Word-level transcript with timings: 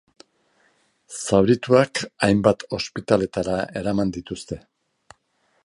Zaurituak 1.17 2.01
hainbat 2.27 2.65
ospitaleetara 2.79 3.59
eraman 3.83 4.15
dituzte. 4.17 4.59